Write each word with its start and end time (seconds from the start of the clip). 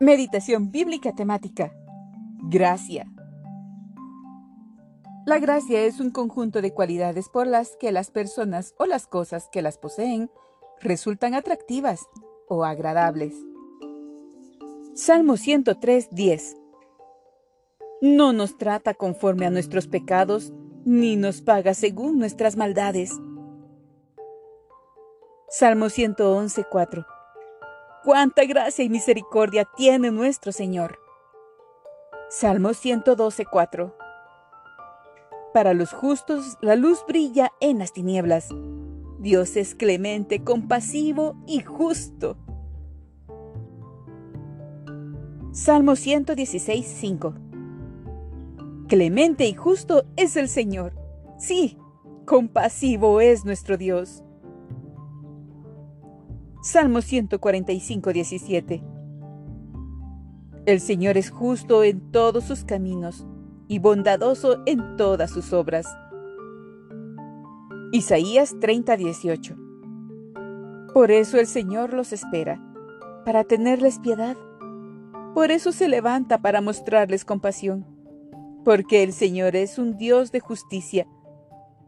Meditación 0.00 0.70
bíblica 0.70 1.12
temática. 1.12 1.74
Gracia. 2.44 3.10
La 5.26 5.40
gracia 5.40 5.82
es 5.82 5.98
un 5.98 6.12
conjunto 6.12 6.62
de 6.62 6.72
cualidades 6.72 7.28
por 7.28 7.48
las 7.48 7.76
que 7.80 7.90
las 7.90 8.12
personas 8.12 8.76
o 8.78 8.86
las 8.86 9.08
cosas 9.08 9.48
que 9.50 9.60
las 9.60 9.76
poseen 9.76 10.30
resultan 10.80 11.34
atractivas 11.34 12.06
o 12.46 12.64
agradables. 12.64 13.34
Salmo 14.94 15.36
103, 15.36 16.10
10. 16.12 16.56
No 18.00 18.32
nos 18.32 18.56
trata 18.56 18.94
conforme 18.94 19.46
a 19.46 19.50
nuestros 19.50 19.88
pecados, 19.88 20.52
ni 20.84 21.16
nos 21.16 21.42
paga 21.42 21.74
según 21.74 22.20
nuestras 22.20 22.56
maldades. 22.56 23.10
Salmo 25.48 25.88
111, 25.88 26.66
4 26.70 27.17
cuánta 28.04 28.44
gracia 28.44 28.84
y 28.84 28.88
misericordia 28.88 29.66
tiene 29.76 30.10
nuestro 30.10 30.52
Señor. 30.52 30.98
Salmo 32.30 32.74
112, 32.74 33.46
4. 33.46 33.96
Para 35.54 35.74
los 35.74 35.92
justos 35.92 36.58
la 36.60 36.76
luz 36.76 37.04
brilla 37.06 37.52
en 37.60 37.78
las 37.78 37.92
tinieblas. 37.92 38.48
Dios 39.18 39.56
es 39.56 39.74
clemente, 39.74 40.44
compasivo 40.44 41.36
y 41.46 41.60
justo. 41.60 42.36
Salmo 45.52 45.96
116, 45.96 46.86
5. 46.86 47.34
Clemente 48.88 49.46
y 49.46 49.54
justo 49.54 50.04
es 50.16 50.36
el 50.36 50.48
Señor. 50.48 50.92
Sí, 51.38 51.78
compasivo 52.26 53.20
es 53.20 53.44
nuestro 53.44 53.76
Dios. 53.76 54.22
Salmo 56.70 57.00
145, 57.00 58.12
17. 58.12 58.82
El 60.66 60.80
Señor 60.80 61.16
es 61.16 61.30
justo 61.30 61.82
en 61.82 62.12
todos 62.12 62.44
sus 62.44 62.64
caminos 62.64 63.26
y 63.68 63.78
bondadoso 63.78 64.58
en 64.66 64.98
todas 64.98 65.30
sus 65.30 65.54
obras. 65.54 65.86
Isaías 67.90 68.54
30, 68.60 68.98
18. 68.98 69.56
Por 70.92 71.10
eso 71.10 71.38
el 71.38 71.46
Señor 71.46 71.94
los 71.94 72.12
espera, 72.12 72.62
para 73.24 73.44
tenerles 73.44 73.98
piedad. 73.98 74.36
Por 75.34 75.50
eso 75.50 75.72
se 75.72 75.88
levanta 75.88 76.42
para 76.42 76.60
mostrarles 76.60 77.24
compasión, 77.24 77.86
porque 78.62 79.02
el 79.02 79.14
Señor 79.14 79.56
es 79.56 79.78
un 79.78 79.96
Dios 79.96 80.32
de 80.32 80.40
justicia. 80.40 81.06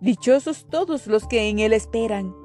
Dichosos 0.00 0.66
todos 0.70 1.06
los 1.06 1.28
que 1.28 1.50
en 1.50 1.58
Él 1.58 1.74
esperan. 1.74 2.39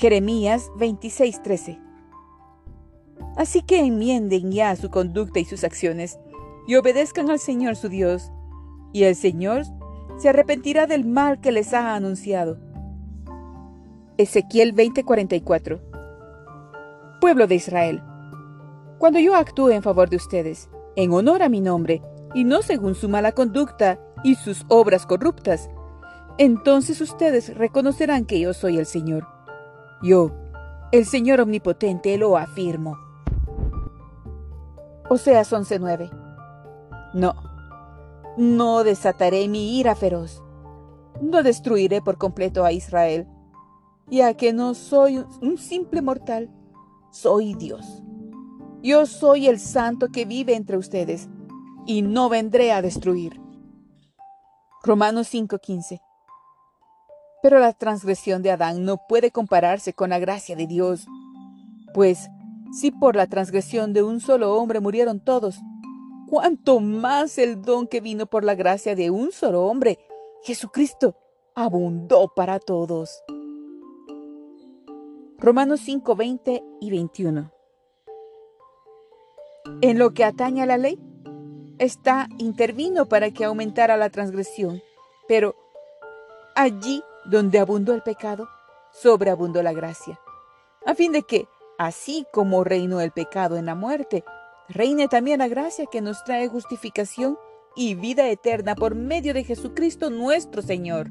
Jeremías 0.00 0.72
26:13. 0.78 1.78
Así 3.36 3.60
que 3.60 3.80
enmienden 3.80 4.50
ya 4.50 4.74
su 4.74 4.88
conducta 4.88 5.40
y 5.40 5.44
sus 5.44 5.62
acciones, 5.62 6.18
y 6.66 6.76
obedezcan 6.76 7.28
al 7.28 7.38
Señor 7.38 7.76
su 7.76 7.90
Dios, 7.90 8.32
y 8.94 9.02
el 9.02 9.14
Señor 9.14 9.64
se 10.16 10.30
arrepentirá 10.30 10.86
del 10.86 11.04
mal 11.04 11.42
que 11.42 11.52
les 11.52 11.74
ha 11.74 11.94
anunciado. 11.94 12.56
Ezequiel 14.16 14.72
20:44 14.74 15.82
Pueblo 17.20 17.46
de 17.46 17.56
Israel, 17.56 18.02
cuando 18.96 19.18
yo 19.18 19.34
actúe 19.34 19.68
en 19.68 19.82
favor 19.82 20.08
de 20.08 20.16
ustedes, 20.16 20.70
en 20.96 21.12
honor 21.12 21.42
a 21.42 21.50
mi 21.50 21.60
nombre, 21.60 22.00
y 22.34 22.44
no 22.44 22.62
según 22.62 22.94
su 22.94 23.10
mala 23.10 23.32
conducta 23.32 24.00
y 24.24 24.36
sus 24.36 24.64
obras 24.68 25.04
corruptas, 25.04 25.68
entonces 26.38 27.02
ustedes 27.02 27.54
reconocerán 27.54 28.24
que 28.24 28.40
yo 28.40 28.54
soy 28.54 28.78
el 28.78 28.86
Señor 28.86 29.39
yo, 30.02 30.32
el 30.92 31.06
Señor 31.06 31.40
Omnipotente, 31.40 32.16
lo 32.16 32.36
afirmo. 32.36 32.98
Oseas 35.08 35.52
11:9 35.52 36.10
No, 37.14 37.34
no 38.36 38.84
desataré 38.84 39.48
mi 39.48 39.78
ira 39.78 39.94
feroz. 39.94 40.42
No 41.20 41.42
destruiré 41.42 42.00
por 42.00 42.16
completo 42.16 42.64
a 42.64 42.72
Israel, 42.72 43.28
ya 44.06 44.34
que 44.34 44.52
no 44.52 44.74
soy 44.74 45.24
un 45.42 45.58
simple 45.58 46.00
mortal, 46.00 46.50
soy 47.10 47.54
Dios. 47.54 48.02
Yo 48.82 49.04
soy 49.04 49.48
el 49.48 49.58
santo 49.58 50.08
que 50.08 50.24
vive 50.24 50.54
entre 50.54 50.78
ustedes, 50.78 51.28
y 51.86 52.02
no 52.02 52.28
vendré 52.28 52.72
a 52.72 52.82
destruir. 52.82 53.40
Romanos 54.82 55.28
5:15 55.28 56.00
pero 57.42 57.58
la 57.58 57.72
transgresión 57.72 58.42
de 58.42 58.50
Adán 58.50 58.84
no 58.84 59.06
puede 59.08 59.30
compararse 59.30 59.92
con 59.92 60.10
la 60.10 60.18
gracia 60.18 60.56
de 60.56 60.66
Dios. 60.66 61.06
Pues, 61.94 62.28
si 62.72 62.90
por 62.90 63.16
la 63.16 63.26
transgresión 63.26 63.92
de 63.92 64.02
un 64.02 64.20
solo 64.20 64.54
hombre 64.56 64.80
murieron 64.80 65.20
todos, 65.20 65.58
cuánto 66.28 66.80
más 66.80 67.38
el 67.38 67.62
don 67.62 67.86
que 67.86 68.00
vino 68.00 68.26
por 68.26 68.44
la 68.44 68.54
gracia 68.54 68.94
de 68.94 69.10
un 69.10 69.32
solo 69.32 69.64
hombre, 69.64 69.98
Jesucristo, 70.42 71.16
abundó 71.54 72.32
para 72.34 72.58
todos. 72.60 73.22
Romanos 75.38 75.80
5, 75.80 76.16
20 76.16 76.62
y 76.80 76.90
21. 76.90 77.50
En 79.80 79.98
lo 79.98 80.12
que 80.12 80.24
atañe 80.24 80.62
a 80.62 80.66
la 80.66 80.78
ley, 80.78 80.98
está 81.78 82.28
intervino 82.38 83.06
para 83.06 83.30
que 83.30 83.44
aumentara 83.44 83.96
la 83.96 84.10
transgresión, 84.10 84.82
pero 85.26 85.54
allí 86.54 87.02
donde 87.30 87.58
abundó 87.58 87.94
el 87.94 88.02
pecado, 88.02 88.48
sobreabundó 88.92 89.62
la 89.62 89.72
gracia, 89.72 90.20
a 90.84 90.94
fin 90.94 91.12
de 91.12 91.22
que, 91.22 91.48
así 91.78 92.26
como 92.32 92.64
reinó 92.64 93.00
el 93.00 93.12
pecado 93.12 93.56
en 93.56 93.66
la 93.66 93.74
muerte, 93.74 94.24
reine 94.68 95.08
también 95.08 95.38
la 95.38 95.48
gracia 95.48 95.86
que 95.86 96.00
nos 96.00 96.24
trae 96.24 96.48
justificación 96.48 97.38
y 97.76 97.94
vida 97.94 98.28
eterna 98.28 98.74
por 98.74 98.94
medio 98.94 99.32
de 99.32 99.44
Jesucristo 99.44 100.10
nuestro 100.10 100.62
Señor. 100.62 101.10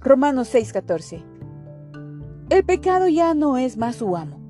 Romanos 0.00 0.52
6:14 0.52 1.24
El 2.48 2.64
pecado 2.64 3.06
ya 3.08 3.34
no 3.34 3.58
es 3.58 3.76
más 3.76 3.96
su 3.96 4.16
amo, 4.16 4.40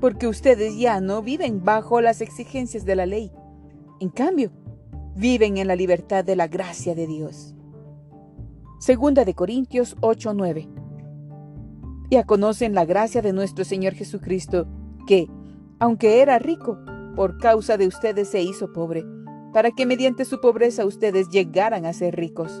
porque 0.00 0.26
ustedes 0.26 0.78
ya 0.78 1.00
no 1.00 1.22
viven 1.22 1.64
bajo 1.64 2.00
las 2.00 2.20
exigencias 2.20 2.84
de 2.84 2.96
la 2.96 3.06
ley. 3.06 3.30
En 4.00 4.08
cambio, 4.08 4.50
viven 5.14 5.58
en 5.58 5.68
la 5.68 5.76
libertad 5.76 6.24
de 6.24 6.36
la 6.36 6.48
gracia 6.48 6.94
de 6.94 7.06
Dios. 7.06 7.54
Segunda 8.82 9.24
de 9.24 9.34
Corintios 9.34 9.96
8:9. 10.00 10.68
Ya 12.10 12.24
conocen 12.24 12.74
la 12.74 12.84
gracia 12.84 13.22
de 13.22 13.32
nuestro 13.32 13.64
Señor 13.64 13.94
Jesucristo, 13.94 14.66
que, 15.06 15.28
aunque 15.78 16.20
era 16.20 16.40
rico, 16.40 16.80
por 17.14 17.38
causa 17.38 17.76
de 17.76 17.86
ustedes 17.86 18.26
se 18.26 18.42
hizo 18.42 18.72
pobre, 18.72 19.04
para 19.52 19.70
que 19.70 19.86
mediante 19.86 20.24
su 20.24 20.40
pobreza 20.40 20.84
ustedes 20.84 21.28
llegaran 21.28 21.86
a 21.86 21.92
ser 21.92 22.16
ricos. 22.16 22.60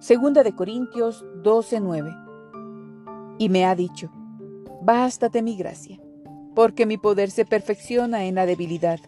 Segunda 0.00 0.42
de 0.42 0.52
Corintios 0.52 1.24
12:9. 1.44 2.12
Y 3.38 3.48
me 3.50 3.66
ha 3.66 3.76
dicho, 3.76 4.10
bástate 4.82 5.42
mi 5.42 5.56
gracia, 5.56 6.00
porque 6.56 6.86
mi 6.86 6.98
poder 6.98 7.30
se 7.30 7.44
perfecciona 7.44 8.24
en 8.24 8.34
la 8.34 8.46
debilidad. 8.46 8.98